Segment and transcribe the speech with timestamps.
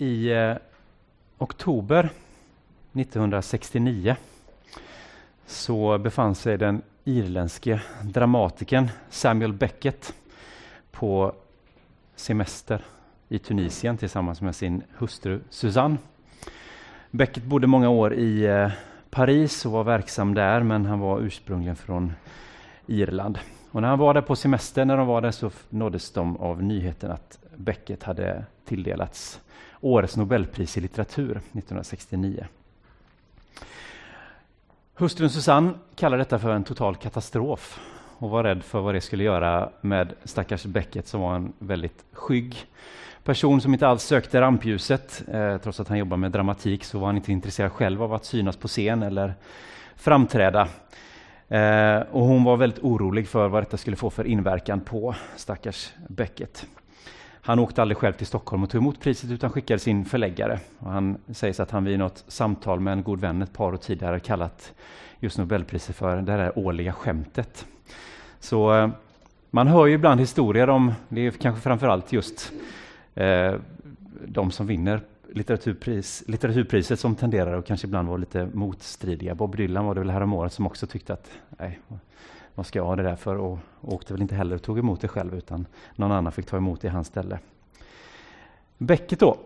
[0.00, 0.56] I eh,
[1.38, 2.10] oktober
[2.92, 4.16] 1969
[5.46, 10.14] så befann sig den irländske dramatikern Samuel Beckett
[10.90, 11.32] på
[12.16, 12.84] semester
[13.28, 15.96] i Tunisien tillsammans med sin hustru Susanne.
[17.10, 18.70] Beckett bodde många år i eh,
[19.10, 22.12] Paris och var verksam där, men han var ursprungligen från
[22.86, 23.38] Irland.
[23.70, 26.62] Och när han var där på semester, när de var där, så nåddes de av
[26.62, 29.40] nyheten att Beckett hade tilldelats
[29.80, 32.46] årets Nobelpris i litteratur 1969.
[34.94, 37.80] Hustrun Susanne kallar detta för en total katastrof
[38.18, 42.04] och var rädd för vad det skulle göra med stackars Beckett som var en väldigt
[42.12, 42.66] skygg
[43.28, 45.22] person som inte alls sökte rampljuset.
[45.28, 48.24] Eh, trots att han jobbar med dramatik så var han inte intresserad själv av att
[48.24, 49.34] synas på scen eller
[49.96, 50.68] framträda.
[51.48, 55.92] Eh, och hon var väldigt orolig för vad detta skulle få för inverkan på stackars
[56.08, 56.66] Beckett.
[57.48, 60.60] Han åkte aldrig själv till Stockholm och tog emot priset utan skickade sin förläggare.
[60.78, 63.76] Och han sägs att han vid något samtal med en god vän ett par år
[63.76, 64.72] tidigare kallat
[65.20, 67.66] just Nobelpriset för det där årliga skämtet.
[68.40, 68.88] Så eh,
[69.50, 72.52] man hör ju ibland historier om, det är kanske framförallt just
[73.14, 73.54] eh,
[74.26, 79.34] de som vinner litteraturpris, litteraturpriset som tenderar att kanske ibland vara lite motstridiga.
[79.34, 81.78] Bob Dylan var det väl häromåret som också tyckte att nej,
[82.58, 83.36] vad ska jag ha det där för?
[83.36, 86.56] Och, åkte väl inte heller och tog emot det själv utan någon annan fick ta
[86.56, 87.38] emot det i hans ställe.
[88.78, 89.36] Becket då,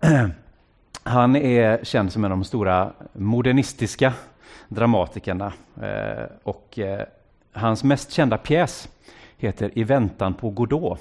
[1.02, 4.12] han är känd som en av de stora modernistiska
[4.68, 7.06] dramatikerna eh, och eh,
[7.52, 8.88] hans mest kända pjäs
[9.36, 11.00] heter I väntan på Godot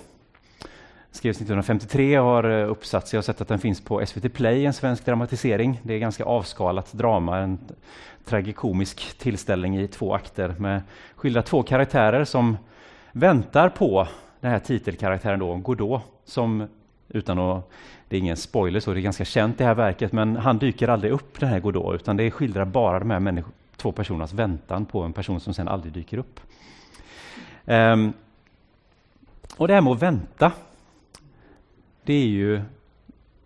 [1.12, 3.14] skrevs 1953 och har eh, uppsatts.
[3.14, 5.80] Jag har sett att den finns på SVT Play, en svensk dramatisering.
[5.84, 7.60] Det är ganska avskalat drama, en
[8.26, 10.82] tragikomisk tillställning i två akter med
[11.16, 12.58] skildrar två karaktärer som
[13.12, 14.08] väntar på
[14.40, 16.68] den här titelkaraktären då, Godot, som
[17.10, 17.70] utan att,
[18.08, 20.88] det är ingen spoiler så, det är ganska känt det här verket, men han dyker
[20.88, 24.86] aldrig upp den här Godot, utan det skildrar bara de här människor, två personernas väntan
[24.86, 26.40] på en person som sen aldrig dyker upp.
[27.66, 28.14] Um,
[29.58, 30.52] och det här med att vänta,
[32.10, 32.62] det är ju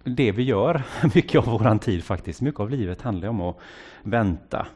[0.04, 0.84] det vi gör
[1.16, 2.42] mycket av vår tid faktiskt.
[2.42, 3.58] Mycket av livet handlar om att
[4.04, 4.68] vänta.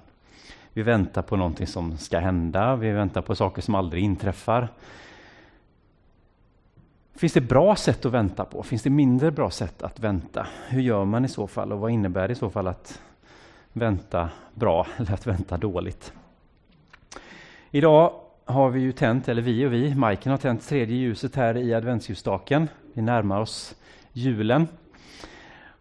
[0.73, 4.67] Vi väntar på någonting som ska hända, vi väntar på saker som aldrig inträffar.
[7.15, 8.63] Finns det bra sätt att vänta på?
[8.63, 10.47] Finns det mindre bra sätt att vänta?
[10.67, 13.01] Hur gör man i så fall och vad innebär det i så fall att
[13.73, 16.13] vänta bra eller att vänta dåligt?
[17.71, 18.13] Idag
[18.45, 21.73] har vi ju tänt, eller vi och vi, Majken har tänt tredje ljuset här i
[21.73, 22.67] adventsljusstaken.
[22.97, 23.75] Vi närmar oss
[24.13, 24.67] julen.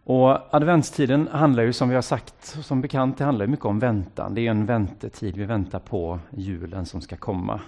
[0.03, 4.33] Och adventstiden handlar ju som vi har sagt, som bekant, det handlar mycket om väntan.
[4.33, 7.61] Det är en väntetid, vi väntar på julen som ska komma.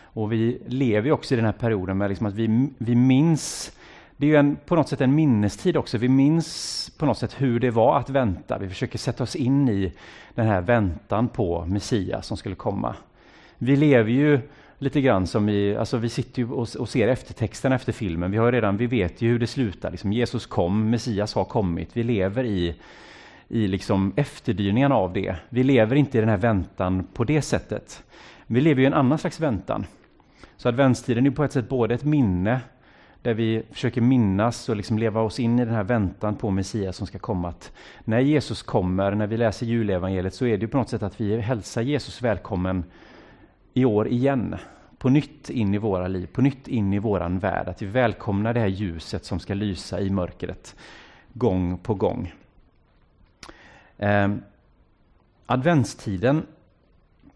[0.00, 3.72] Och vi lever också i den här perioden med liksom att vi, vi minns,
[4.16, 7.34] det är ju en, på något sätt en minnestid också, vi minns på något sätt
[7.38, 8.58] hur det var att vänta.
[8.58, 9.92] Vi försöker sätta oss in i
[10.34, 12.94] den här väntan på Messias som skulle komma.
[13.58, 14.40] Vi lever ju
[14.78, 18.30] lite grann som i, alltså vi sitter ju och, och ser eftertexten efter filmen.
[18.30, 19.90] Vi har redan, vi vet ju hur det slutar.
[19.90, 21.88] Liksom Jesus kom, Messias har kommit.
[21.92, 22.74] Vi lever i,
[23.48, 25.36] i liksom efterdyningarna av det.
[25.48, 28.02] Vi lever inte i den här väntan på det sättet.
[28.46, 29.84] Vi lever i en annan slags väntan.
[30.56, 32.60] Så adventstiden är på ett sätt både ett minne
[33.22, 36.96] där vi försöker minnas och liksom leva oss in i den här väntan på Messias
[36.96, 37.48] som ska komma.
[37.48, 37.72] Att
[38.04, 41.40] när Jesus kommer, när vi läser julevangeliet, så är det på något sätt att vi
[41.40, 42.84] hälsar Jesus välkommen
[43.78, 44.56] i år igen.
[44.98, 47.68] På nytt in i våra liv, på nytt in i våran värld.
[47.68, 50.76] Att vi välkomnar det här ljuset som ska lysa i mörkret
[51.32, 52.34] gång på gång.
[53.98, 54.28] Eh,
[55.46, 56.46] adventstiden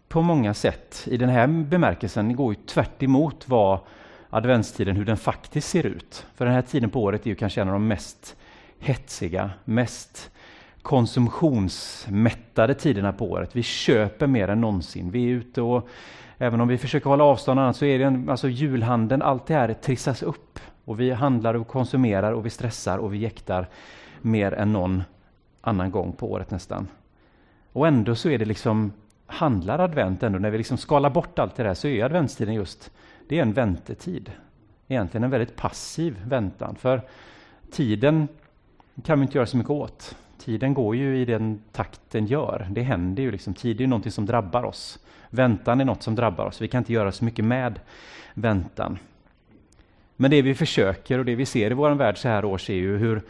[0.08, 3.02] på många sätt, i den här bemärkelsen, går ju tvärt
[3.46, 3.78] vad
[4.30, 6.26] adventstiden, hur den faktiskt ser ut.
[6.34, 8.36] För den här tiden på året är ju kanske en av de mest
[8.78, 10.30] hetsiga, mest
[10.82, 13.56] konsumtionsmättade tiderna på året.
[13.56, 15.10] Vi köper mer än någonsin.
[15.10, 15.88] Vi är ute och
[16.42, 19.54] Även om vi försöker hålla avstånd annat så är det en, alltså julhandeln, allt det
[19.54, 20.58] här trissas upp.
[20.84, 23.68] Och vi handlar och konsumerar och vi stressar och vi jäktar
[24.20, 25.02] mer än någon
[25.60, 26.88] annan gång på året nästan.
[27.72, 28.92] Och ändå så är det liksom,
[29.26, 32.90] handlar advent ändå, när vi liksom skalar bort allt det där så är adventstiden just,
[33.28, 34.32] det är en väntetid.
[34.88, 37.02] Egentligen en väldigt passiv väntan, för
[37.70, 38.28] tiden
[39.04, 40.16] kan vi inte göra så mycket åt.
[40.44, 42.66] Tiden går ju i den takt den gör.
[42.70, 44.98] Det händer ju liksom, tid är ju någonting som drabbar oss.
[45.30, 46.60] Väntan är något som drabbar oss.
[46.60, 47.80] Vi kan inte göra så mycket med
[48.34, 48.98] väntan.
[50.16, 52.74] Men det vi försöker och det vi ser i vår värld så här års är
[52.74, 53.22] ju hur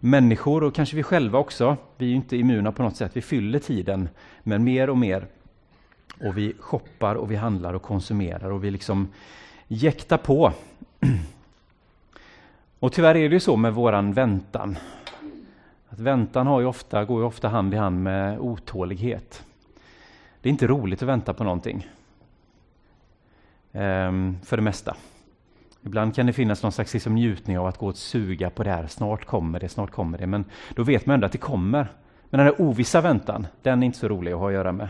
[0.00, 3.22] människor och kanske vi själva också, vi är ju inte immuna på något sätt, vi
[3.22, 4.08] fyller tiden
[4.42, 5.26] med mer och mer.
[6.20, 9.08] Och vi shoppar och vi handlar och konsumerar och vi liksom
[9.68, 10.52] jäktar på.
[12.78, 14.78] Och tyvärr är det ju så med våran väntan
[15.92, 19.44] att väntan har ju ofta, går ju ofta hand i hand med otålighet.
[20.40, 21.88] Det är inte roligt att vänta på någonting.
[23.72, 24.96] Ehm, för det mesta.
[25.82, 28.70] Ibland kan det finnas någon slags liksom njutning av att gå och suga på det
[28.70, 28.86] här.
[28.86, 30.26] Snart kommer det, snart kommer det.
[30.26, 30.44] Men
[30.74, 31.92] då vet man ändå att det kommer.
[32.30, 34.88] Men den här ovissa väntan, den är inte så rolig att ha att göra med.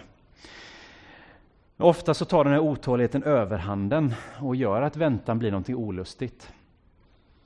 [1.77, 6.53] Ofta så tar den här otåligheten överhanden och gör att väntan blir någonting olustigt.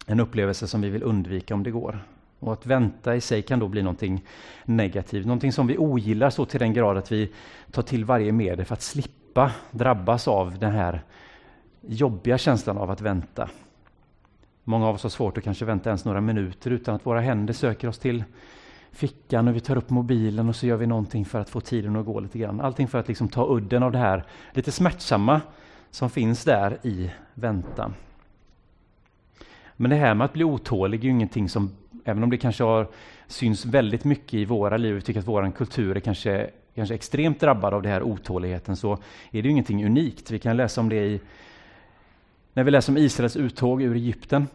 [0.06, 1.98] En upplevelse som vi vill undvika om det går.
[2.44, 4.25] Och att vänta i sig kan då bli någonting
[4.64, 7.32] negativt, någonting som vi ogillar så till den grad att vi
[7.70, 11.02] tar till varje medel för att slippa drabbas av den här
[11.81, 13.49] jobbiga känslan av att vänta.
[14.64, 17.55] Många av oss har svårt att kanske vänta ens några minuter utan att våra händer
[17.55, 18.25] söker oss till
[18.91, 21.96] fickan och vi tar upp mobilen och så gör vi någonting för att få tiden
[21.96, 22.61] att gå lite grann.
[22.61, 25.41] Allting för att liksom ta udden av det här lite smärtsamma
[25.91, 27.94] som finns där i väntan.
[29.76, 31.70] Men det här med att bli otålig är ju ingenting som,
[32.04, 32.88] även om det kanske har
[33.26, 37.40] syns väldigt mycket i våra liv, vi tycker att vår kultur är kanske, kanske extremt
[37.40, 38.98] drabbad av den här otåligheten, så är
[39.30, 40.30] det ju ingenting unikt.
[40.30, 41.20] Vi kan läsa om det i,
[42.52, 44.46] när vi läser om Israels uttåg ur Egypten,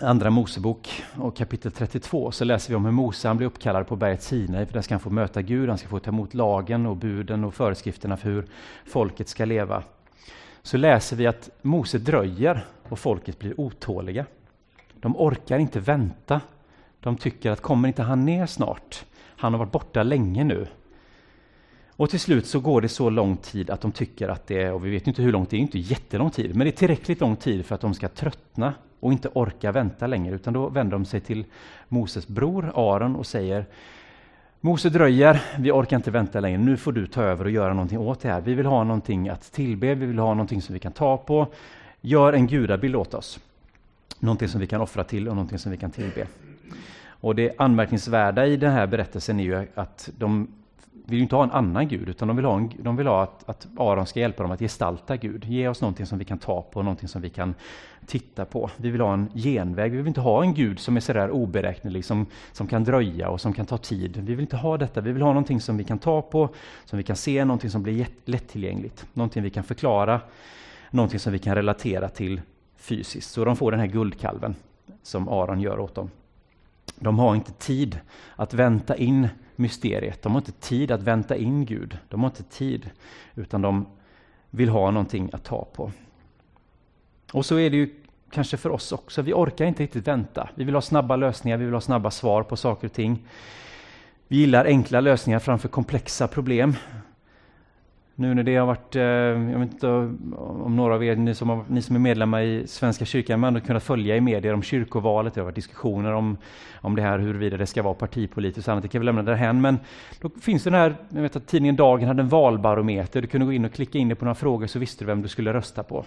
[0.00, 3.96] Andra Mosebok och kapitel 32 så läser vi om hur Mose han blir uppkallad på
[3.96, 6.86] berget Sinai för där ska han få möta Gud, han ska få ta emot lagen
[6.86, 8.46] och buden och föreskrifterna för hur
[8.86, 9.82] folket ska leva.
[10.62, 14.26] Så läser vi att Mose dröjer och folket blir otåliga.
[14.94, 16.40] De orkar inte vänta.
[17.08, 19.04] De tycker att kommer inte han ner snart?
[19.36, 20.66] Han har varit borta länge nu.
[21.90, 24.72] Och till slut så går det så lång tid att de tycker att det är,
[24.72, 27.20] och vi vet inte hur långt, det är inte jättelång tid, men det är tillräckligt
[27.20, 30.92] lång tid för att de ska tröttna och inte orka vänta längre, utan då vänder
[30.92, 31.44] de sig till
[31.88, 33.66] Moses bror Aron och säger
[34.60, 37.98] Mose dröjer, vi orkar inte vänta längre, nu får du ta över och göra någonting
[37.98, 38.40] åt det här.
[38.40, 41.46] Vi vill ha någonting att tillbe, vi vill ha någonting som vi kan ta på.
[42.00, 43.40] Gör en gudabild åt oss.
[44.18, 46.26] Någonting som vi kan offra till och någonting som vi kan tillbe.
[47.20, 50.48] Och det anmärkningsvärda i den här berättelsen är ju att de
[51.08, 53.48] vill inte ha en annan Gud, utan de vill ha, en, de vill ha att,
[53.48, 55.44] att Aron ska hjälpa dem att gestalta Gud.
[55.44, 57.54] Ge oss någonting som vi kan ta på, någonting som vi kan
[58.06, 58.70] titta på.
[58.76, 59.90] Vi vill ha en genväg.
[59.92, 63.40] Vi vill inte ha en Gud som är sådär oberäknelig, som, som kan dröja och
[63.40, 64.16] som kan ta tid.
[64.16, 65.00] Vi vill inte ha detta.
[65.00, 66.48] Vi vill ha någonting som vi kan ta på,
[66.84, 69.06] som vi kan se, någonting som blir lättillgängligt.
[69.12, 70.20] Någonting vi kan förklara,
[70.90, 72.40] någonting som vi kan relatera till
[72.76, 73.30] fysiskt.
[73.30, 74.54] Så de får den här guldkalven
[75.02, 76.10] som Aron gör åt dem.
[76.98, 78.00] De har inte tid
[78.36, 80.22] att vänta in mysteriet.
[80.22, 81.98] De har inte tid att vänta in Gud.
[82.08, 82.90] De har inte tid,
[83.34, 83.86] utan de
[84.50, 85.92] vill ha någonting att ta på.
[87.32, 87.94] Och så är det ju
[88.30, 89.22] kanske för oss också.
[89.22, 90.48] Vi orkar inte riktigt vänta.
[90.54, 93.26] Vi vill ha snabba lösningar, vi vill ha snabba svar på saker och ting.
[94.28, 96.74] Vi gillar enkla lösningar framför komplexa problem.
[98.20, 99.88] Nu när det har varit, eh, jag vet inte
[100.36, 103.54] om några av er, ni som, har, ni som är medlemmar i Svenska kyrkan, men
[103.54, 106.36] har kunnat följa i medier om kyrkovalet, det har varit diskussioner om,
[106.80, 109.60] om det här huruvida det ska vara partipolitiskt och annat, det kan vi lämna därhän.
[109.60, 109.78] Men
[110.20, 113.46] då finns det den här, jag vet att tidningen Dagen hade en valbarometer, du kunde
[113.46, 115.52] gå in och klicka in dig på några frågor så visste du vem du skulle
[115.52, 116.04] rösta på.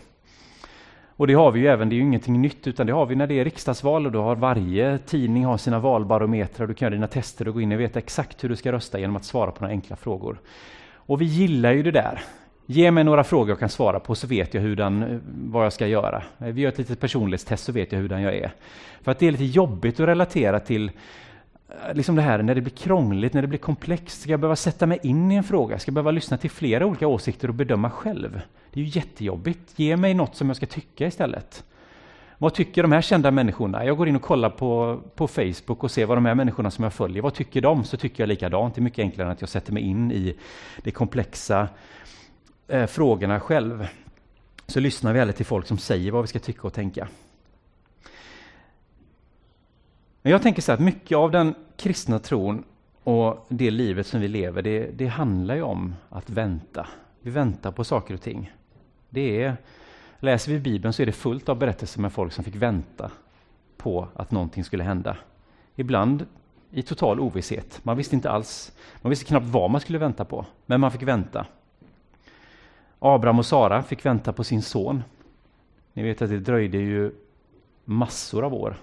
[1.16, 3.16] Och det har vi ju även, det är ju ingenting nytt, utan det har vi
[3.16, 6.96] när det är riksdagsval och då har varje tidning har sina valbarometrar, du kan göra
[6.96, 9.52] dina tester och gå in och veta exakt hur du ska rösta genom att svara
[9.52, 10.38] på några enkla frågor.
[11.12, 12.22] Och vi gillar ju det där.
[12.66, 15.74] Ge mig några frågor jag kan svara på så vet jag hurdan, eh, vad jag
[15.74, 16.24] ska göra.
[16.40, 18.52] Eh, vi gör ett litet personlighetstest så vet jag hurdan jag är.
[19.02, 20.92] För att det är lite jobbigt att relatera till
[21.70, 24.22] eh, liksom det här när det blir krångligt, när det blir komplext.
[24.22, 25.80] Ska jag behöva sätta mig in i en fråga?
[25.80, 28.42] Ska jag behöva lyssna till flera olika åsikter och bedöma själv?
[28.72, 29.80] Det är ju jättejobbigt.
[29.80, 31.64] Ge mig något som jag ska tycka istället.
[32.42, 33.86] Vad tycker de här kända människorna?
[33.86, 36.84] Jag går in och kollar på, på Facebook och ser vad de här människorna som
[36.84, 37.84] jag följer, vad tycker de?
[37.84, 38.76] Så tycker jag likadant.
[38.76, 40.38] Det är mycket enklare än att jag sätter mig in i
[40.78, 41.68] de komplexa
[42.68, 43.88] eh, frågorna själv.
[44.68, 47.08] Så lyssnar vi aldrig till folk som säger vad vi ska tycka och tänka.
[50.22, 52.64] Men jag tänker så att mycket av den kristna tron
[53.04, 56.88] och det livet som vi lever, det, det handlar ju om att vänta.
[57.22, 58.52] Vi väntar på saker och ting.
[59.10, 59.58] Det är
[60.24, 63.12] Läser vi Bibeln så är det fullt av berättelser med folk som fick vänta
[63.78, 65.18] på att någonting skulle hända.
[65.76, 66.26] Ibland
[66.72, 67.80] i total ovisshet.
[67.84, 71.04] Man visste inte alls, man visste knappt vad man skulle vänta på, men man fick
[71.04, 71.46] vänta.
[73.00, 75.04] Abraham och Sara fick vänta på sin son.
[75.94, 77.12] Ni vet att det dröjde ju
[77.86, 78.76] massor av år.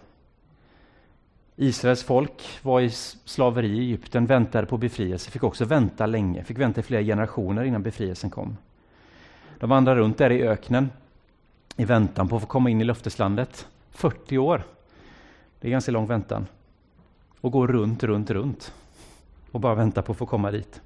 [1.57, 2.91] Israels folk var i
[3.25, 7.65] slaveri i Egypten, väntade på befrielse, fick också vänta länge, fick vänta i flera generationer
[7.65, 8.57] innan befrielsen kom.
[9.59, 10.91] De vandrade runt där i öknen
[11.79, 13.67] i väntan på att få komma in i löfteslandet.
[13.91, 14.63] 40 år.
[15.61, 16.47] Det är ganska lång väntan.
[17.41, 18.73] Och gå runt, runt, runt
[19.53, 20.81] och bara vänta på att få komma dit.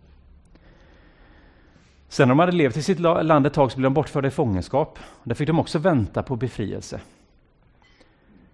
[2.09, 4.31] Sen när de hade levt i sitt land ett tag så blev de bortförda i
[4.31, 4.99] fångenskap.
[5.25, 7.01] Där fick de också vänta på befrielse.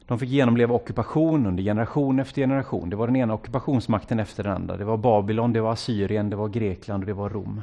[0.06, 2.90] De fick genomleva ockupation under generation efter generation.
[2.90, 4.76] Det var den ena ockupationsmakten efter den andra.
[4.76, 7.62] Det var Babylon, det var Assyrien, det var Grekland och det var Rom.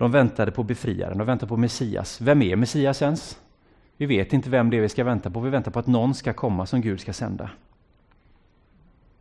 [0.00, 2.20] De väntade på befriaren, de väntade på Messias.
[2.20, 3.40] Vem är Messias ens?
[3.96, 5.40] Vi vet inte vem det är vi ska vänta på.
[5.40, 7.50] Vi väntar på att någon ska komma som Gud ska sända.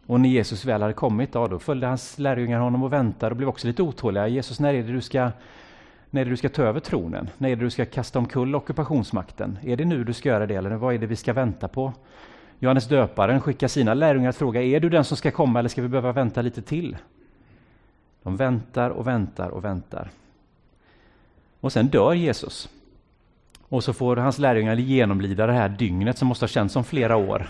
[0.05, 3.37] Och när Jesus väl hade kommit, ja, då följde hans lärjungar honom och väntade och
[3.37, 4.27] blev också lite otåliga.
[4.27, 5.31] Jesus, när är det du ska,
[6.09, 7.29] när är det du ska ta över tronen?
[7.37, 9.59] När är det du ska kasta omkull ockupationsmakten?
[9.63, 11.93] Är det nu du ska göra det eller vad är det vi ska vänta på?
[12.59, 15.81] Johannes döparen skickar sina lärjungar att fråga, är du den som ska komma eller ska
[15.81, 16.97] vi behöva vänta lite till?
[18.23, 20.09] De väntar och väntar och väntar.
[21.59, 22.69] Och sen dör Jesus.
[23.61, 27.15] Och så får hans lärjungar genomlida det här dygnet som måste ha känts som flera
[27.15, 27.47] år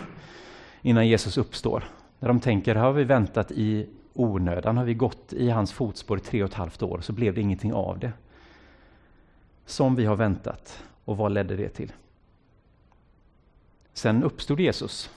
[0.82, 1.84] innan Jesus uppstår.
[2.20, 6.22] När de tänker, har vi väntat i onödan, har vi gått i hans fotspår i
[6.22, 8.12] tre och ett halvt år, så blev det ingenting av det.
[9.66, 10.84] Som vi har väntat.
[11.06, 11.92] Och vad ledde det till?
[13.94, 15.10] Sen uppstod Jesus.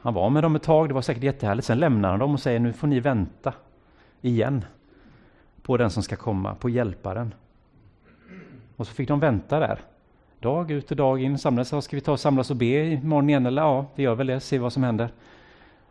[0.00, 1.66] Han var med dem ett tag, det var säkert jättehärligt.
[1.66, 3.54] Sen lämnar han dem och säger, nu får ni vänta
[4.20, 4.64] igen
[5.62, 7.34] på den som ska komma, på hjälparen.
[8.76, 9.78] Och så fick de vänta där.
[10.40, 11.84] Dag ut och dag in samlades.
[11.84, 13.46] Ska vi ta och samlas och be imorgon igen?
[13.46, 15.08] Eller ja, vi gör väl det, se vad som händer.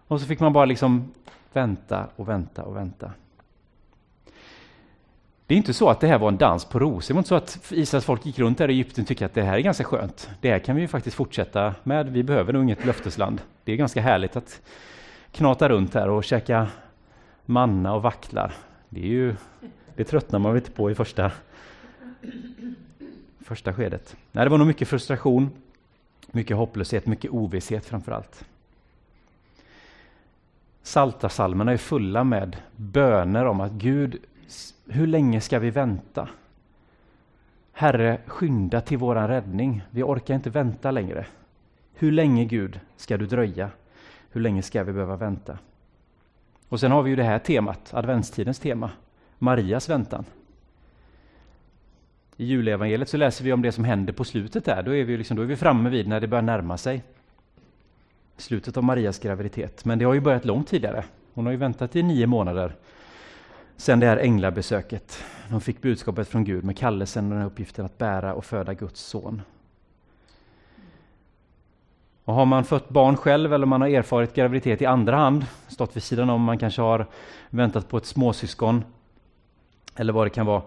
[0.07, 1.11] Och så fick man bara liksom
[1.53, 3.11] vänta och vänta och vänta.
[5.51, 7.07] Det är inte så att det här var en dans på rosor.
[7.07, 9.33] Det var inte så att Israels folk gick runt där i Egypten och tyckte att
[9.33, 10.29] det här är ganska skönt.
[10.41, 12.09] Det här kan vi ju faktiskt fortsätta med.
[12.09, 13.41] Vi behöver nog inget löftesland.
[13.63, 14.61] Det är ganska härligt att
[15.31, 16.67] knata runt här och käka
[17.45, 18.53] manna och vacklar.
[18.89, 19.35] Det, är ju,
[19.95, 21.31] det tröttnar man väl inte på i första,
[23.39, 24.15] första skedet.
[24.31, 25.49] Nej, det var nog mycket frustration,
[26.31, 28.45] mycket hopplöshet, mycket ovisshet framför allt.
[30.83, 34.17] Saltarsalmerna är fulla med böner om att Gud,
[34.87, 36.29] hur länge ska vi vänta?
[37.71, 39.81] Herre, skynda till våran räddning.
[39.89, 41.25] Vi orkar inte vänta längre.
[41.93, 43.69] Hur länge, Gud, ska du dröja?
[44.31, 45.57] Hur länge ska vi behöva vänta?
[46.69, 48.91] Och sen har vi ju det här temat, adventstidens tema,
[49.39, 50.25] Marias väntan.
[52.41, 54.83] I julevangeliet så läser vi om det som händer på slutet där.
[54.83, 57.03] Då är vi, liksom, då är vi framme vid när det börjar närma sig
[58.37, 59.85] slutet av Marias graviditet.
[59.85, 61.03] Men det har ju börjat långt tidigare.
[61.33, 62.75] Hon har ju väntat i nio månader
[63.77, 65.23] sedan det här änglabesöket.
[65.49, 68.73] Hon fick budskapet från Gud med kallelsen och den här uppgiften att bära och föda
[68.73, 69.41] Guds son.
[72.25, 75.95] Och har man fött barn själv eller man har erfarit graviditet i andra hand, stått
[75.95, 77.05] vid sidan om, man kanske har
[77.49, 78.83] väntat på ett småsyskon
[79.95, 80.61] eller vad det kan vara,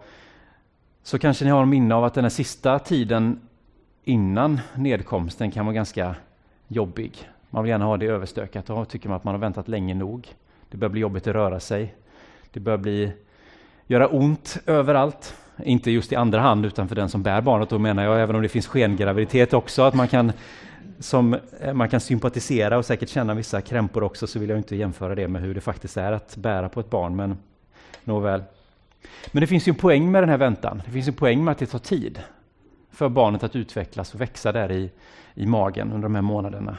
[1.04, 3.40] så kanske ni har minne av att den här sista tiden
[4.04, 6.14] innan nedkomsten kan vara ganska
[6.68, 7.28] jobbig.
[7.50, 10.28] Man vill gärna ha det överstökat och tycker man att man har väntat länge nog.
[10.70, 11.94] Det börjar bli jobbigt att röra sig.
[12.52, 13.12] Det börjar bli,
[13.86, 15.34] göra ont överallt.
[15.64, 17.68] Inte just i andra hand, utan för den som bär barnet.
[17.68, 20.32] Då menar jag, även om det finns skengraviditet också, att man kan,
[20.98, 24.76] som, eh, man kan sympatisera och säkert känna vissa krämpor också, så vill jag inte
[24.76, 27.16] jämföra det med hur det faktiskt är att bära på ett barn.
[27.16, 27.38] Men
[28.04, 28.42] nåväl.
[29.32, 30.82] Men det finns ju en poäng med den här väntan.
[30.84, 32.22] Det finns en poäng med att det tar tid
[32.90, 34.90] för barnet att utvecklas och växa där i,
[35.34, 36.76] i magen under de här månaderna.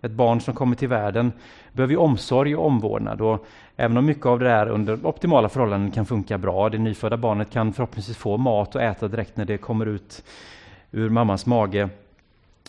[0.00, 1.32] Ett barn som kommer till världen
[1.72, 3.20] behöver ju omsorg och omvårdnad.
[3.20, 7.16] Och även om mycket av det där under optimala förhållanden kan funka bra, det nyfödda
[7.16, 10.24] barnet kan förhoppningsvis få mat och äta direkt när det kommer ut
[10.90, 11.88] ur mammans mage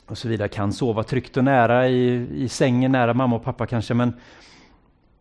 [0.05, 3.65] och så vidare, kan sova tryggt och nära i, i sängen nära mamma och pappa
[3.65, 4.13] kanske, men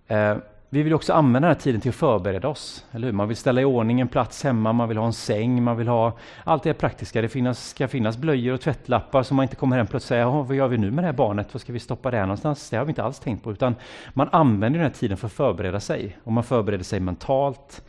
[0.07, 0.37] eh,
[0.69, 2.85] vi vill också använda den här tiden till att förbereda oss.
[2.93, 3.13] Eller hur?
[3.13, 5.89] Man vill ställa i ordning en plats hemma, man vill ha en säng, man vill
[5.89, 6.13] ha
[6.45, 7.23] allt det praktiska.
[7.23, 10.25] Det finnas, ska finnas blöjor och tvättlappar så man inte kommer hem plötsligt och säger
[10.25, 11.55] vad gör vi nu med det här barnet?
[11.55, 12.71] Var ska vi stoppa det här någonstans?
[12.71, 13.53] Det har vi inte alls tänkt på.
[13.53, 13.75] Utan
[14.15, 16.17] man använder den här tiden för att förbereda sig.
[16.25, 17.83] Och man förbereder sig mentalt.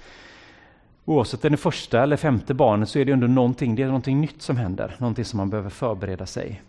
[1.06, 3.88] Oavsett om det är första eller femte barnet så är det ändå någonting, det är
[3.88, 4.96] någonting nytt som händer.
[4.98, 6.62] Någonting som man behöver förbereda sig.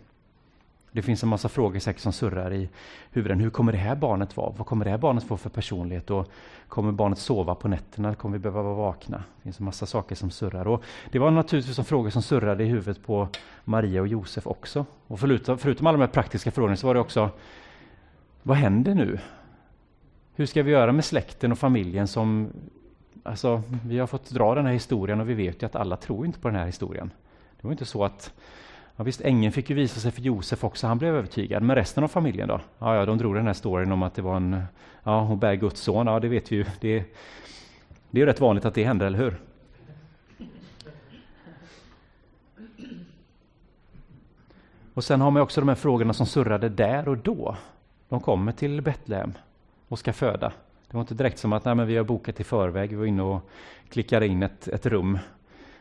[0.91, 2.69] Det finns en massa frågor säkert som surrar i
[3.11, 3.39] huvudet.
[3.39, 4.53] Hur kommer det här barnet vara?
[4.57, 6.09] Vad kommer det här barnet få för personlighet?
[6.09, 6.27] Och
[6.67, 8.15] kommer barnet sova på nätterna?
[8.15, 9.17] Kommer vi behöva vara vakna?
[9.17, 10.67] Det finns en massa saker som surrar.
[10.67, 13.27] Och det var naturligtvis en frågor som surrade i huvudet på
[13.63, 14.85] Maria och Josef också.
[15.07, 17.29] Och förutom, förutom alla de här praktiska frågorna så var det också,
[18.43, 19.19] vad händer nu?
[20.35, 22.51] Hur ska vi göra med släkten och familjen som
[23.23, 26.25] Alltså, vi har fått dra den här historien och vi vet ju att alla tror
[26.25, 27.11] inte på den här historien.
[27.61, 28.33] Det var inte så att
[28.99, 31.63] Ja, visst, ängeln fick ju visa sig för Josef också, han blev övertygad.
[31.63, 32.61] Men resten av familjen då?
[32.79, 34.63] Ja, ja, de drog den här storyn om att det var en,
[35.03, 36.07] ja, hon bär Guds son.
[36.07, 36.65] Ja, det vet vi ju.
[36.79, 37.03] Det,
[38.09, 39.39] det är rätt vanligt att det händer, eller hur?
[44.93, 47.55] Och sen har man också de här frågorna som surrade där och då.
[48.09, 49.33] De kommer till Betlehem
[49.87, 50.51] och ska föda.
[50.87, 52.89] Det var inte direkt som att nej, men vi har bokat i förväg.
[52.89, 53.49] Vi var inne och
[53.89, 55.19] klickade in ett, ett rum,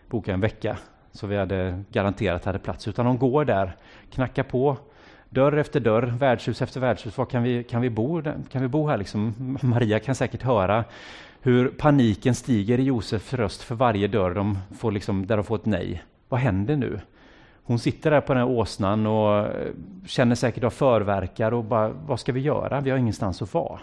[0.08, 0.78] bokade en vecka
[1.12, 2.88] så vi hade garanterat hade plats.
[2.88, 3.76] Utan de går där,
[4.10, 4.76] knackar på
[5.30, 7.18] Dörr efter dörr, värdshus efter värdshus.
[7.18, 8.96] Var kan vi, kan vi, bo, kan vi bo här?
[8.96, 9.34] Liksom?
[9.62, 10.84] Maria kan säkert höra
[11.40, 15.56] hur paniken stiger i Josefs röst för varje dörr de får liksom, där de får
[15.56, 16.02] ett nej.
[16.28, 17.00] Vad händer nu?
[17.62, 19.72] Hon sitter där på den här åsnan och eh,
[20.06, 22.80] känner säkert av förverkar och bara, vad ska vi göra?
[22.80, 23.80] Vi har ingenstans att vara.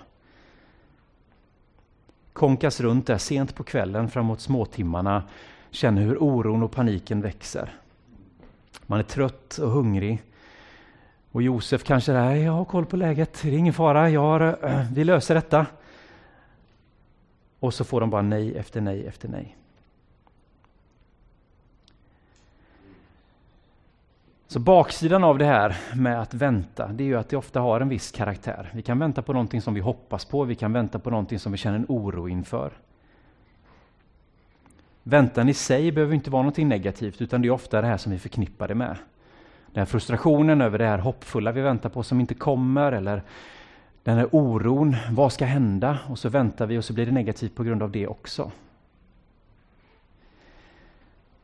[2.33, 5.23] Konkas runt där sent på kvällen framåt småtimmarna,
[5.75, 7.73] känner hur oron och paniken växer.
[8.85, 10.23] Man är trött och hungrig.
[11.31, 14.65] Och Josef kanske där, jag har koll på läget, det är ingen fara, jag har,
[14.65, 15.65] eh, vi löser detta.
[17.59, 19.57] Och så får de bara nej efter nej efter nej.
[24.47, 27.81] Så baksidan av det här med att vänta, det är ju att det ofta har
[27.81, 28.69] en viss karaktär.
[28.73, 31.51] Vi kan vänta på någonting som vi hoppas på, vi kan vänta på någonting som
[31.51, 32.73] vi känner en oro inför.
[35.07, 38.11] Väntan i sig behöver inte vara någonting negativt, utan det är ofta det här som
[38.11, 38.97] vi förknippar det med.
[39.71, 43.23] Den här frustrationen över det här hoppfulla vi väntar på som inte kommer, eller
[44.03, 45.99] den här oron, vad ska hända?
[46.09, 48.51] Och så väntar vi och så blir det negativt på grund av det också.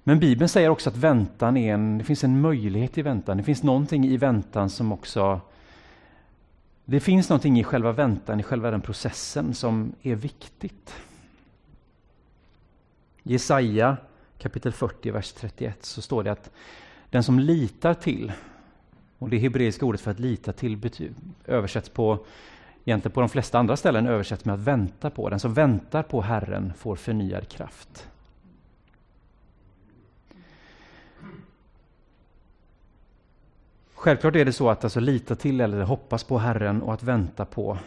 [0.03, 3.37] Men Bibeln säger också att väntan är en, det finns en möjlighet i väntan.
[3.37, 5.41] Det finns någonting i väntan som också...
[6.85, 10.93] Det finns någonting i själva väntan, i själva den processen som är viktigt.
[13.23, 13.97] I Jesaja
[14.37, 16.51] kapitel 40, vers 31 så står det att
[17.09, 18.31] den som litar till,
[19.17, 20.79] och det hebreiska ordet för att lita till
[21.45, 22.25] översätts på,
[22.85, 25.29] egentligen på de flesta andra ställen översätts med att vänta på.
[25.29, 28.07] Den som väntar på Herren får förnyad kraft.
[33.93, 37.45] Självklart är det så att alltså lita till eller hoppas på Herren och att vänta
[37.45, 37.77] på.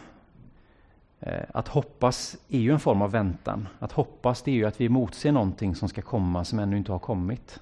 [1.19, 3.67] Eh, att hoppas är ju en form av väntan.
[3.79, 6.91] Att hoppas det är ju att vi motser någonting som ska komma som ännu inte
[6.91, 7.59] har kommit.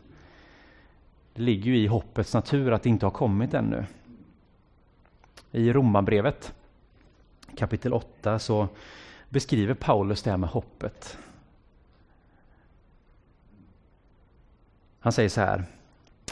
[1.34, 3.86] Det ligger ju i hoppets natur att det inte har kommit ännu.
[5.52, 6.54] I Romarbrevet
[7.58, 8.68] kapitel 8 så
[9.30, 11.18] beskriver Paulus det här med hoppet.
[15.00, 15.66] Han säger så här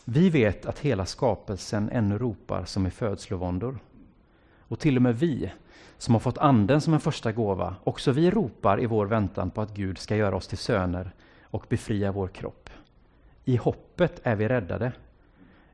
[0.06, 3.80] vi vet att hela skapelsen ännu ropar som i födslovåndor.
[4.60, 5.52] Och till och med vi,
[6.02, 9.62] som har fått anden som en första gåva, också vi ropar i vår väntan på
[9.62, 11.12] att Gud ska göra oss till söner
[11.44, 12.70] och befria vår kropp.
[13.46, 14.92] I hoppet är vi räddade.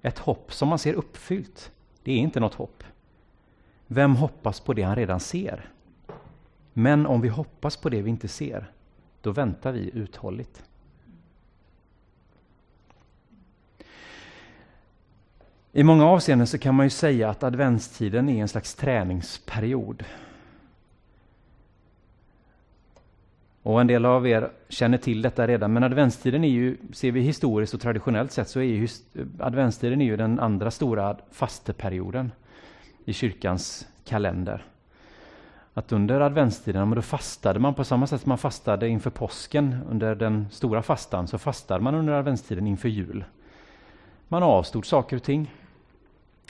[0.01, 1.71] Ett hopp som man ser uppfyllt,
[2.03, 2.83] det är inte något hopp.
[3.87, 5.69] Vem hoppas på det han redan ser?
[6.73, 8.71] Men om vi hoppas på det vi inte ser,
[9.21, 10.63] då väntar vi uthålligt.
[15.77, 20.03] I många avseenden så kan man ju säga att adventstiden är en slags träningsperiod.
[23.63, 27.21] Och en del av er känner till detta redan, men adventstiden är ju, ser vi
[27.21, 28.87] historiskt och traditionellt sett, så är ju
[29.39, 32.31] adventstiden är ju den andra stora fasteperioden
[33.05, 34.65] i kyrkans kalender.
[35.73, 40.15] Att under adventstiden, då fastade man på samma sätt som man fastade inför påsken under
[40.15, 43.23] den stora fastan, så fastade man under adventstiden inför jul.
[44.27, 45.51] Man avstod saker och ting.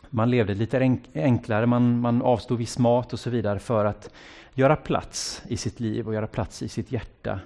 [0.09, 4.09] Man levde lite enklare, man, man avstod viss mat och så vidare för att
[4.53, 7.39] göra plats i sitt liv och göra plats i sitt hjärta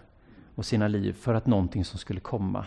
[0.56, 2.66] och sina liv för att någonting som skulle komma.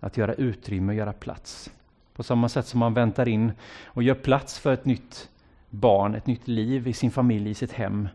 [0.00, 1.70] Att göra utrymme och göra plats.
[2.14, 3.52] På samma sätt som man väntar in
[3.84, 5.28] och gör plats för ett nytt
[5.70, 8.08] barn, ett nytt liv i sin familj, i sitt hem,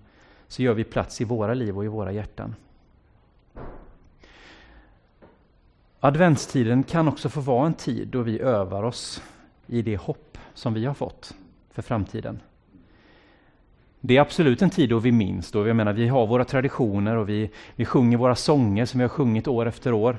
[0.47, 2.55] så gör vi plats i våra liv och i våra hjärtan.
[5.99, 9.21] Adventstiden kan också få vara en tid då vi övar oss
[9.67, 11.35] i det hopp som vi har fått
[11.71, 12.39] för framtiden.
[13.99, 17.15] Det är absolut en tid då vi minns, då jag menar, vi har våra traditioner
[17.15, 20.17] och vi, vi sjunger våra sånger som vi har sjungit år efter år.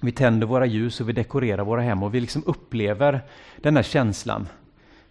[0.00, 3.20] Vi tänder våra ljus och vi dekorerar våra hem och vi liksom upplever
[3.56, 4.48] den här känslan.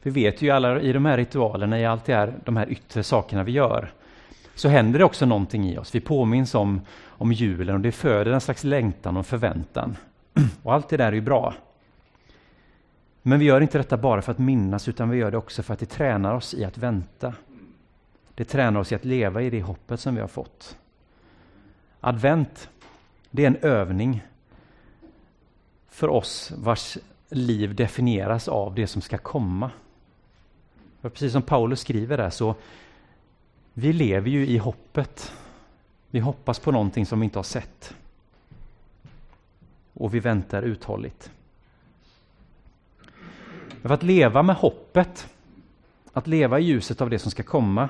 [0.02, 3.04] Vi vet ju alla i de här ritualerna, i allt det här, de här yttre
[3.04, 3.92] sakerna vi gör,
[4.56, 5.96] så händer det också någonting i oss.
[5.96, 9.98] Vi påminns om, om julen och det föder en slags längtan och förväntan.
[10.64, 11.54] Och allt det där är ju bra.
[13.28, 15.74] Men vi gör inte detta bara för att minnas, utan vi gör det också för
[15.74, 17.34] att det tränar oss i att vänta.
[18.36, 20.78] Det tränar oss i att leva i det hoppet som vi har fått.
[22.00, 22.70] Advent,
[23.32, 24.24] det är en övning
[25.90, 26.98] för oss vars
[27.30, 29.72] liv definieras av det som ska komma.
[31.02, 32.56] För precis som Paulus skriver där så
[33.74, 35.32] vi lever ju i hoppet.
[36.10, 37.96] Vi hoppas på någonting som vi inte har sett.
[39.94, 41.32] Och vi väntar uthålligt.
[43.88, 45.28] För att leva med hoppet,
[46.14, 47.90] att leva i ljuset av det som ska komma,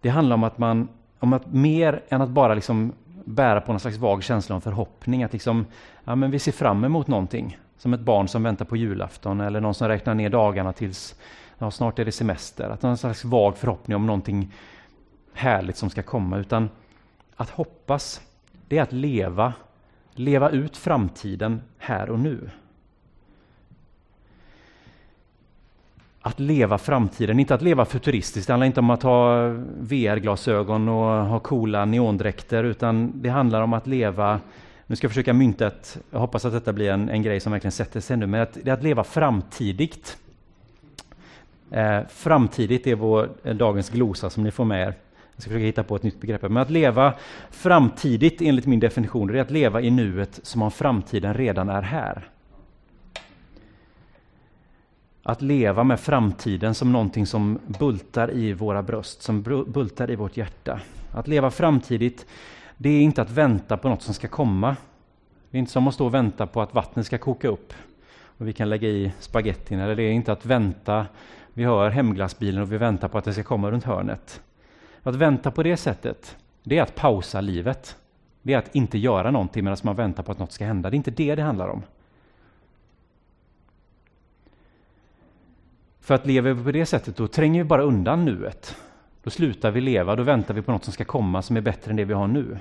[0.00, 0.88] det handlar om att man,
[1.18, 2.92] om att mer än att bara liksom
[3.24, 5.66] bära på någon slags vag känsla om förhoppning, att liksom,
[6.04, 9.60] ja, men vi ser fram emot någonting Som ett barn som väntar på julafton eller
[9.60, 11.14] någon som räknar ner dagarna tills
[11.58, 12.70] ja, snart är det semester.
[12.70, 14.52] Att någon slags vag förhoppning om någonting
[15.32, 16.38] härligt som ska komma.
[16.38, 16.68] Utan
[17.36, 18.20] att hoppas,
[18.68, 19.52] det är att leva,
[20.12, 22.50] leva ut framtiden här och nu.
[26.22, 28.46] Att leva framtiden, inte att leva futuristiskt.
[28.46, 29.48] Det handlar inte om att ha
[29.80, 34.40] VR-glasögon och ha coola neondräkter, utan det handlar om att leva
[34.92, 37.52] nu ska jag försöka mynta ett, jag hoppas att detta blir en, en grej som
[37.52, 40.16] verkligen sätter sig nu, men att, det är att leva framtidigt.
[41.70, 44.94] Eh, framtidigt är vår, eh, dagens glosa som ni får med er.
[45.34, 46.42] Jag ska försöka hitta på ett nytt begrepp.
[46.42, 47.14] Men att leva
[47.50, 51.82] framtidigt enligt min definition, det är att leva i nuet som om framtiden redan är
[51.82, 52.28] här.
[55.22, 60.36] Att leva med framtiden som någonting som bultar i våra bröst, som bultar i vårt
[60.36, 60.80] hjärta.
[61.12, 62.26] Att leva framtidigt,
[62.76, 64.76] det är inte att vänta på något som ska komma.
[65.50, 67.72] Det är inte som att stå och vänta på att vattnet ska koka upp
[68.38, 69.78] och vi kan lägga i spagettin.
[69.78, 71.06] Eller det är inte att vänta,
[71.54, 74.40] vi hör hemglassbilen och vi väntar på att det ska komma runt hörnet.
[75.02, 77.96] Att vänta på det sättet, det är att pausa livet.
[78.42, 80.90] Det är att inte göra någonting medan man väntar på att något ska hända.
[80.90, 81.82] Det är inte det det handlar om.
[86.02, 88.76] För att lever vi på det sättet, då tränger vi bara undan nuet.
[89.22, 91.90] Då slutar vi leva, då väntar vi på något som ska komma som är bättre
[91.90, 92.58] än det vi har nu.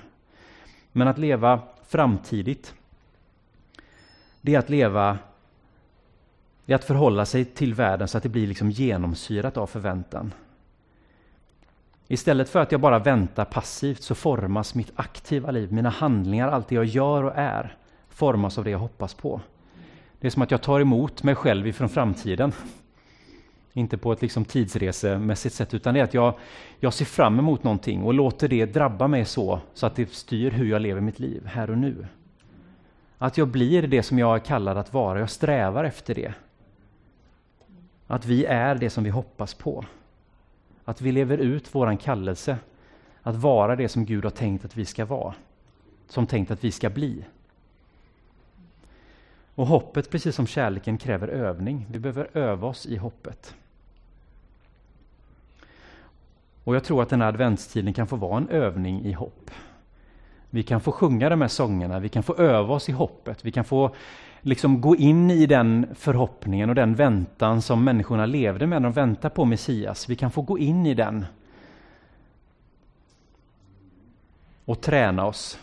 [0.91, 2.73] Men att leva framtidigt,
[4.41, 5.17] det är att leva
[6.65, 10.33] det är att förhålla sig till världen så att det blir liksom genomsyrat av förväntan.
[12.07, 16.67] Istället för att jag bara väntar passivt så formas mitt aktiva liv, mina handlingar, allt
[16.67, 17.75] det jag gör och är,
[18.09, 19.41] formas av det jag hoppas på.
[20.19, 22.53] Det är som att jag tar emot mig själv ifrån framtiden.
[23.73, 26.33] Inte på ett liksom tidsresemässigt sätt, utan det är att jag,
[26.79, 30.51] jag ser fram emot någonting och låter det drabba mig så, så att det styr
[30.51, 32.07] hur jag lever mitt liv här och nu.
[33.17, 36.33] Att jag blir det som jag är kallad att vara, jag strävar efter det.
[38.07, 39.85] Att vi är det som vi hoppas på.
[40.85, 42.57] Att vi lever ut våran kallelse.
[43.21, 45.33] Att vara det som Gud har tänkt att vi ska vara.
[46.07, 47.25] Som tänkt att vi ska bli.
[49.55, 51.85] Och hoppet, precis som kärleken, kräver övning.
[51.89, 53.55] Vi behöver öva oss i hoppet.
[56.63, 59.51] Och jag tror att den här adventstiden kan få vara en övning i hopp.
[60.49, 63.51] Vi kan få sjunga de här sångerna, vi kan få öva oss i hoppet, vi
[63.51, 63.95] kan få
[64.41, 68.93] liksom gå in i den förhoppningen och den väntan som människorna levde med när de
[68.93, 70.09] väntade på Messias.
[70.09, 71.25] Vi kan få gå in i den
[74.65, 75.59] och träna oss.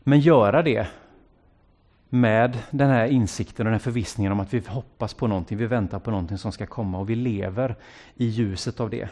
[0.00, 0.88] Men göra det
[2.08, 5.66] med den här insikten och den här förvissningen om att vi hoppas på någonting, vi
[5.66, 7.76] väntar på någonting som ska komma och vi lever
[8.14, 9.08] i ljuset av det.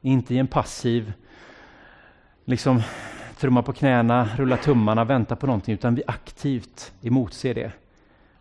[0.00, 1.12] Inte i en passiv
[2.44, 2.82] liksom
[3.36, 7.72] trumma på knäna, rulla tummarna, vänta på någonting, utan vi aktivt emotser det.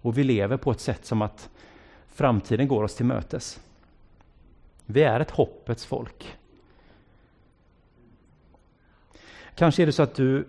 [0.01, 1.49] Och vi lever på ett sätt som att
[2.07, 3.59] framtiden går oss till mötes.
[4.85, 6.37] Vi är ett hoppets folk.
[9.55, 10.47] Kanske är det så att du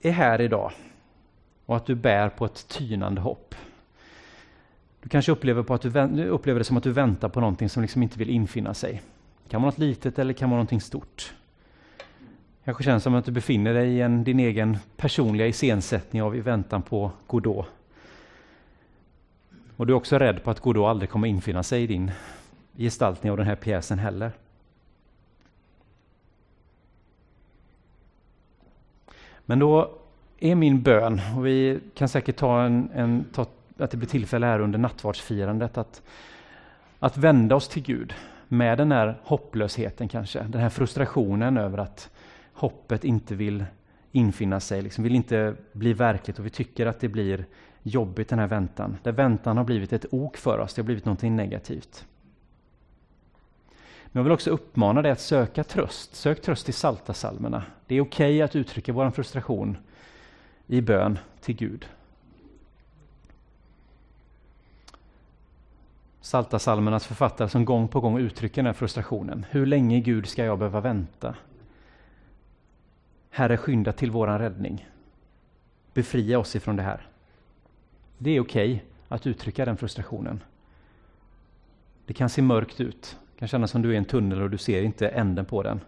[0.00, 0.72] är här idag
[1.70, 3.54] och att du bär på ett tynande hopp.
[5.02, 7.82] Du kanske upplever, på att du, upplever det som att du väntar på någonting som
[7.82, 9.02] liksom inte vill infinna sig.
[9.44, 11.34] Det kan vara något litet eller kan vara någonting stort
[12.64, 16.40] kanske känns som att du befinner dig i en, din egen personliga iscensättning av i
[16.40, 17.66] väntan på Godot.
[19.76, 22.10] Och du är också rädd på att Godot aldrig kommer infinna sig i din
[22.76, 24.32] gestaltning av den här pjäsen heller.
[29.46, 29.99] Men då
[30.40, 33.46] är min bön, och vi kan säkert ta en, en ta,
[33.78, 36.02] att det blir tillfälle här under nattvardsfirandet, att,
[36.98, 38.14] att vända oss till Gud
[38.48, 42.10] med den här hopplösheten kanske, den här frustrationen över att
[42.52, 43.64] hoppet inte vill
[44.12, 47.44] infinna sig, liksom vill inte bli verkligt och vi tycker att det blir
[47.82, 48.96] jobbigt den här väntan.
[49.02, 52.06] Där väntan har blivit ett ok för oss, det har blivit någonting negativt.
[54.12, 56.14] Men jag vill också uppmana dig att söka tröst.
[56.14, 57.62] Sök tröst i salta salmerna.
[57.86, 59.76] Det är okej okay att uttrycka vår frustration
[60.70, 61.88] i bön till Gud.
[66.20, 69.46] Salta salmernas författare som gång på gång uttrycker den här frustrationen.
[69.50, 71.34] Hur länge Gud ska jag behöva vänta?
[73.30, 74.88] Herre, skynda till våran räddning.
[75.94, 77.08] Befria oss ifrån det här.
[78.18, 80.42] Det är okej okay att uttrycka den frustrationen.
[82.06, 83.16] Det kan se mörkt ut.
[83.34, 85.62] Det kan kännas som du är i en tunnel och du ser inte änden på
[85.62, 85.80] den.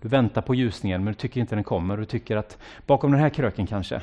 [0.00, 1.96] Du väntar på ljusningen men du tycker inte den kommer.
[1.96, 4.02] Du tycker att bakom den här kröken kanske.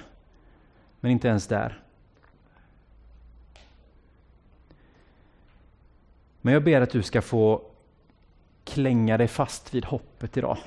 [0.99, 1.79] Men inte ens där.
[6.41, 7.61] Men jag ber att du ska få
[8.63, 10.57] klänga dig fast vid hoppet idag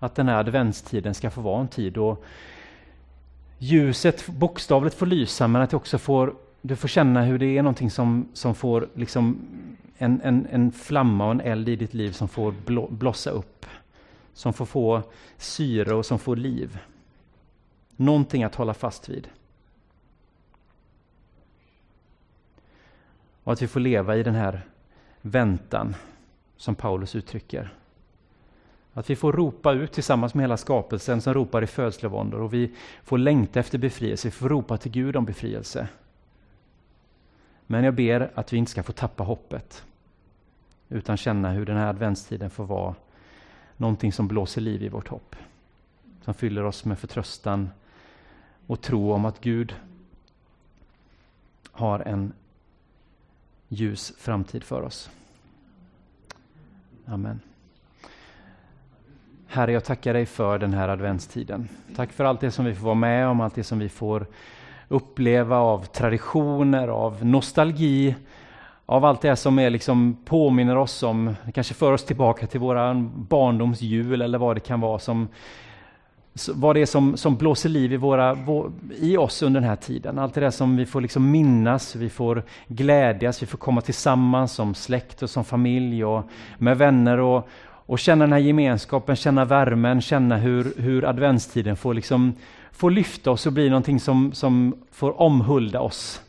[0.00, 2.16] att den här adventstiden ska få vara en tid då
[3.58, 7.62] ljuset bokstavligt får lysa men att du också får, du får känna hur det är
[7.62, 9.38] någonting som, som får liksom
[10.02, 13.66] en, en, en flamma och en eld i ditt liv som får blå, blossa upp.
[14.32, 15.02] Som får få
[15.36, 16.78] syre och som får liv.
[17.96, 19.28] Någonting att hålla fast vid.
[23.44, 24.62] Och att vi får leva i den här
[25.20, 25.94] väntan
[26.56, 27.74] som Paulus uttrycker.
[28.92, 32.74] Att vi får ropa ut tillsammans med hela skapelsen som ropar i födslovåndor och vi
[33.04, 35.88] får längta efter befrielse, vi får ropa till Gud om befrielse.
[37.66, 39.84] Men jag ber att vi inte ska få tappa hoppet
[40.90, 42.94] utan känna hur den här adventstiden får vara
[43.76, 45.36] någonting som blåser liv i vårt hopp.
[46.24, 47.70] Som fyller oss med förtröstan
[48.66, 49.74] och tro om att Gud
[51.72, 52.32] har en
[53.68, 55.10] ljus framtid för oss.
[57.06, 57.40] Amen.
[59.46, 61.68] Herre, jag tackar dig för den här adventstiden.
[61.96, 64.26] Tack för allt det som vi får vara med om, allt det som vi får
[64.88, 68.14] uppleva av traditioner, av nostalgi,
[68.90, 72.94] av allt det som är liksom påminner oss om, kanske för oss tillbaka till våra
[73.14, 75.28] barndomsjul eller vad det kan vara som
[76.54, 78.36] vad det är som, som blåser liv i, våra,
[79.00, 80.18] i oss under den här tiden.
[80.18, 84.52] Allt det där som vi får liksom minnas, vi får glädjas, vi får komma tillsammans
[84.52, 89.44] som släkt och som familj och med vänner och, och känna den här gemenskapen, känna
[89.44, 92.34] värmen, känna hur, hur adventstiden får, liksom,
[92.72, 96.22] får lyfta oss och bli någonting som, som får omhulda oss.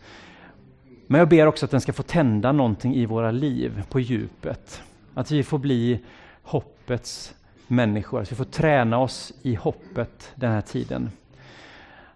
[1.12, 4.82] Men jag ber också att den ska få tända någonting i våra liv på djupet.
[5.13, 6.00] Att vi får bli
[6.41, 7.36] hoppets
[7.67, 11.10] människor, att vi får träna oss i hoppet den här tiden.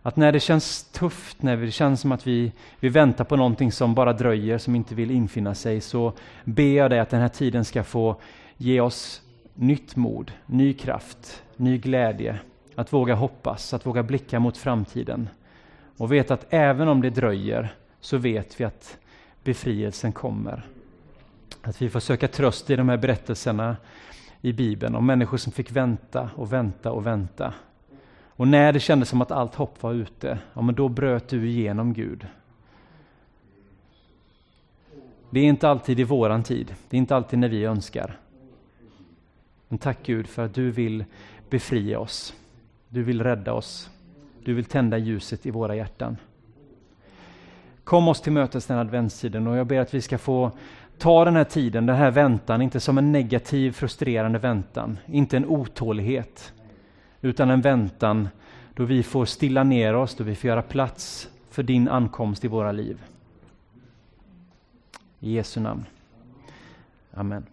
[0.01, 3.71] Att när det känns tufft, när det känns som att vi, vi väntar på någonting
[3.71, 7.29] som bara dröjer, som inte vill infinna sig, så ber jag dig att den här
[7.29, 8.15] tiden ska få
[8.57, 9.21] ge oss
[9.53, 12.39] nytt mod, ny kraft, ny glädje,
[12.75, 15.29] att våga hoppas, att våga blicka mot framtiden.
[15.97, 17.75] Och veta att även om det dröjer
[18.05, 18.97] så vet vi att
[19.43, 20.67] befrielsen kommer.
[21.61, 23.77] Att vi får söka tröst i de här berättelserna
[24.41, 27.53] i Bibeln om människor som fick vänta och vänta och vänta.
[28.29, 31.49] Och när det kändes som att allt hopp var ute, ja men då bröt du
[31.49, 32.27] igenom Gud.
[35.29, 38.19] Det är inte alltid i våran tid, det är inte alltid när vi önskar.
[39.67, 41.05] Men tack Gud för att du vill
[41.49, 42.33] befria oss.
[42.89, 43.89] Du vill rädda oss.
[44.43, 46.17] Du vill tända ljuset i våra hjärtan.
[47.85, 50.51] Kom oss till mötes den adventstiden och jag ber att vi ska få
[50.97, 55.45] ta den här tiden, den här väntan, inte som en negativ, frustrerande väntan, inte en
[55.45, 56.53] otålighet,
[57.21, 58.29] utan en väntan
[58.73, 62.47] då vi får stilla ner oss, då vi får göra plats för din ankomst i
[62.47, 62.97] våra liv.
[65.19, 65.85] I Jesu namn.
[67.13, 67.45] Amen.